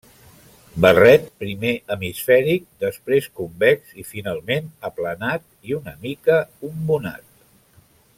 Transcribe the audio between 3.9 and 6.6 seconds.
i finalment aplanat i una mica